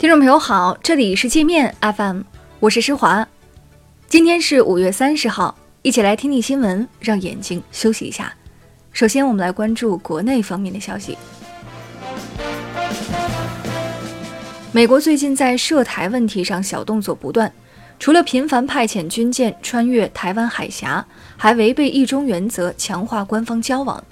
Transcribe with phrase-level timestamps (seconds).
[0.00, 2.22] 听众朋友好，这里是界面 FM，
[2.58, 3.28] 我是施华。
[4.08, 8.32] 今天是五月三十号，一起来听听新闻，让眼睛休息一下。
[8.92, 11.18] 首先，我们来关注国内方面的消息。
[14.72, 17.52] 美国最近在涉台问题上小动作不断，
[17.98, 21.06] 除了频繁派遣军舰穿越台湾海峡，
[21.36, 24.02] 还违背一中原则，强化官方交往。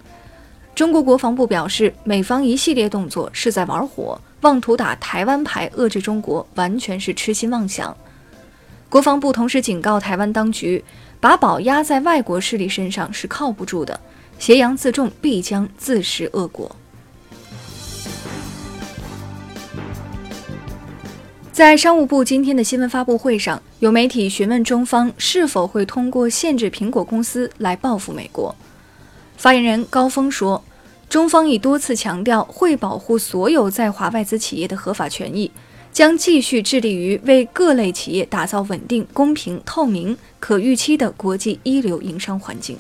[0.75, 4.20] 中国国防部表示，美方一系列动作是在玩火。
[4.43, 7.96] 妄图打台湾牌遏制中国，完全是痴心妄想。
[8.88, 10.84] 国防部同时警告台湾当局，
[11.19, 13.98] 把宝压在外国势力身上是靠不住的，
[14.38, 16.74] 挟洋自重必将自食恶果。
[21.51, 28.55] 在商务部今天的新闻发布会上，有媒体询问中方是否会通过限制苹果公司来报复美国。
[29.37, 30.62] 发言人高峰说。
[31.08, 35.50] 中方已多次强调，会保护所有在华外资企业的合法权益，
[35.90, 42.76] 将继续致力于为各类企业打造稳定、公平、透明、可预期的国际一流营商环境。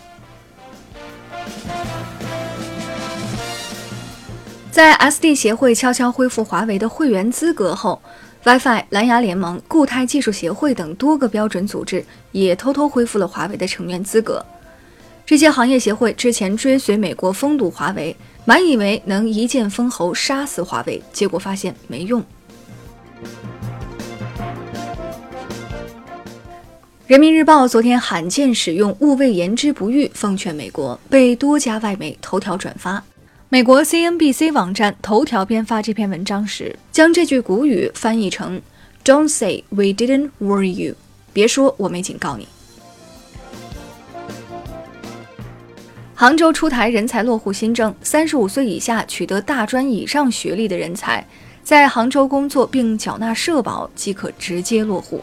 [4.70, 8.00] 在 SD 协会悄悄恢复华为的会员资格后
[8.44, 14.44] ，WiFi、蓝牙联盟、固态技术协会等多个标准组织也偷偷恢复了华为的成员资格。
[15.28, 22.24] 这些行业协会之前追随美国封堵华为，满以为能一剑封喉杀死华为，结果发现没用。
[27.06, 33.04] 人民日报昨天罕见使用“勿谓言之不预”奉劝美国，被多家外媒头条转发。
[33.50, 38.62] 美国 CNBC 网站头条编发这篇文章时，将这句古语翻译成
[39.04, 40.94] “Don't say we didn't warn you”，
[41.34, 42.48] 别说我没警告你。
[46.20, 51.24] 杭州出台人才落户新政，三十五岁以下取得大专以上学历的人才，
[51.62, 55.22] 在杭州工作并缴纳社保即可直接落户。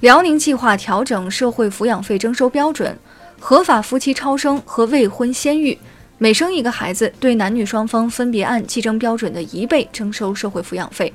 [0.00, 2.98] 辽宁计划调整社会抚养费征收标准，
[3.38, 5.78] 合法夫妻超生和未婚先育，
[6.18, 11.14] 每生一个孩子，对男女双方分别按计征标准的一倍征收社会抚养费，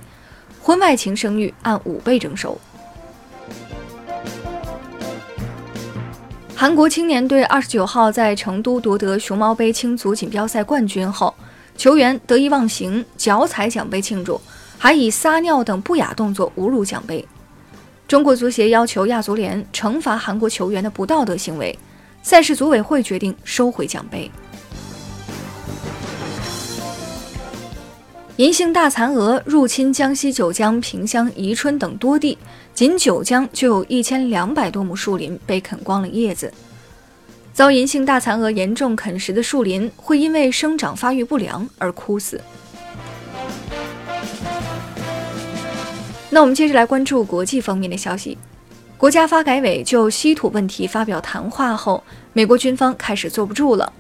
[0.62, 2.58] 婚外情生育按五倍征收。
[6.60, 11.34] 韩国青年队二十九号在成都夺得熊猫杯青足锦标赛冠军后，
[11.78, 14.42] 球员得意忘形，脚踩奖杯庆祝，
[14.78, 17.26] 还以撒尿等不雅动作侮辱奖杯。
[18.10, 21.80] 中国足协要求亚足联惩罚韩国球员的不道德行为，
[22.22, 24.30] 赛事组委会决定收回奖杯。
[28.40, 32.38] 银杏大蚕蛾入侵江西九江、萍乡、宜春等多地，
[32.74, 36.50] 仅九江就有一千两百多亩树林被啃光了叶子。
[37.52, 42.40] 遭银杏大蚕蛾严重啃食的树林，会因为生长发育不良而枯死。
[46.30, 48.38] 那我们接着来关注国际方面的消息。
[48.98, 52.02] 国家发改委就稀土问题发表谈话后，
[52.32, 53.92] 美国军方开始坐不住了。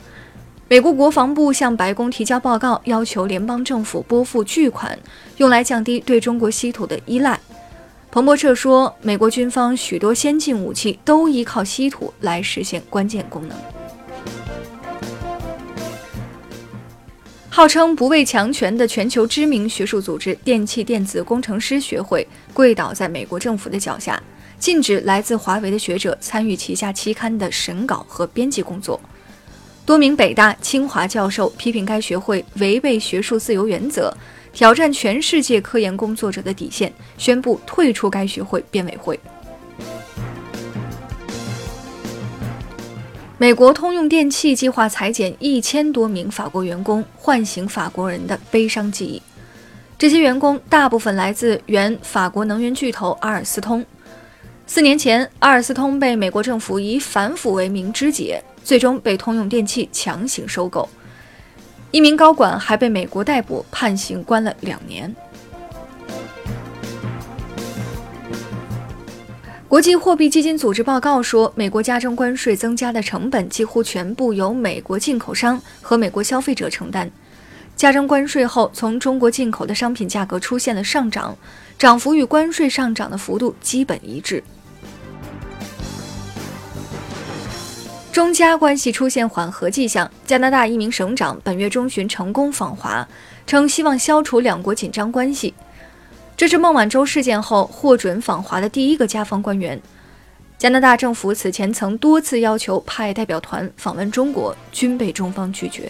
[0.71, 4.95] 美国国防部向白宫提交报告，要求联邦政府拨付巨款，
[5.37, 7.39] 用来降低对中国稀土的依赖。
[8.11, 13.57] 彭博社说，美国军方许多先进武器都依靠稀土来实现关键功能。
[17.49, 24.21] 号称不畏强权的全球知名学术组织电气电子工程师学会跪倒在美国政府的脚下，
[24.59, 29.01] 禁止来自华为的学者参与旗下期刊的审稿和编辑工作。
[29.89, 34.15] 多名北大、清华教授批评该学会违背学术自由原则，
[34.53, 39.19] 挑战全世界科研工作者的底线，宣布退出该学会编委会。
[43.39, 49.19] 美国通用电气计划裁减一千多名法国员工，唤醒法国人的悲伤记忆。
[49.97, 53.83] 这些员工大部分来自原法国能源巨头阿尔斯通。
[54.67, 58.43] 四年前，阿尔斯通被美国政府以反腐为名肢解。
[58.69, 60.87] 最终被通用电气强行收购，
[61.89, 65.11] 一名高管还被美国逮捕，判刑关了两年。
[69.67, 77.09] 国际货币基金组织报告说，美国加征关税增加的成本几乎全部由美国进口商和美国消费者承担。
[77.75, 81.35] 加征关税后，从中国进口的商品价格出现了上涨，
[81.79, 84.43] 涨幅与关税上涨的幅度基本一致。
[88.19, 90.11] 中加关系出现缓和迹象。
[90.25, 93.07] 加拿大一名省长本月中旬成功访华，
[93.47, 95.53] 称希望消除两国紧张关系。
[96.35, 99.81] 这是孟晚舟事件后获准访华的第一个加方官员。
[100.57, 105.89] 加拿大政府此前曾多次要求派代表团访问中国，均被中方拒绝。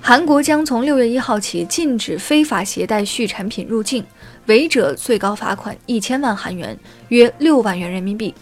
[0.00, 4.06] 韩国将从六月一号起禁止非法携带畜产品入境，
[4.46, 6.78] 违者最高罚款一千万韩元，
[7.08, 8.32] 约六万元人民币。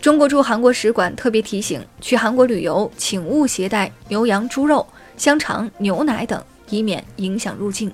[0.00, 4.86] 中国驻韩国使馆特别提醒：去韩国旅游，请勿携带牛羊猪肉、
[5.16, 6.40] 香肠、牛奶等，
[6.70, 7.92] 以免影响入境。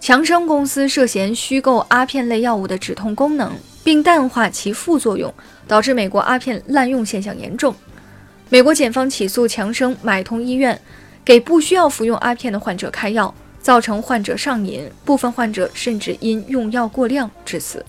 [0.00, 3.52] 强生公司涉嫌虚构阿片类药物的止痛功能，
[3.84, 5.32] 并淡化其副作用，
[5.68, 7.74] 导致美国阿片滥用现象严重。
[8.48, 10.80] 美国检方起诉强生买通医院，
[11.22, 13.32] 给不需要服用阿片的患者开药，
[13.62, 17.82] 造成患者上瘾，部分患者甚至因用药过量致死。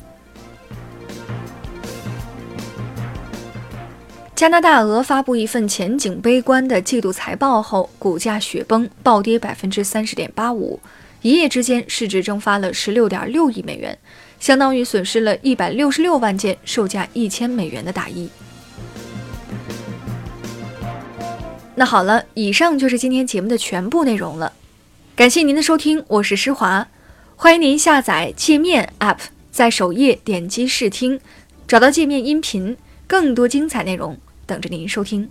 [4.36, 10.80] 加拿大鹅发布一份前景悲观的季度财报后，股价雪崩，暴跌百分之三十点八五。
[11.22, 13.98] 一夜之间，市值蒸发了十六点六亿美元，
[14.40, 18.30] 相当于损失了一百六十六万件售价一千美元的大衣。
[21.76, 24.52] 那好了，以上就是今天节目的全部内容了，
[25.16, 26.88] 感谢您的收听，我是施华，
[27.36, 29.20] 欢迎您下载界面 App，
[29.52, 31.20] 在首页点击试听，
[31.68, 32.76] 找到界面音频，
[33.06, 34.18] 更多精彩内容
[34.48, 35.30] 等着您收听。